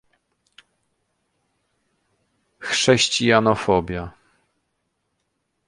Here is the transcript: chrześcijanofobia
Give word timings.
chrześcijanofobia 2.59 4.11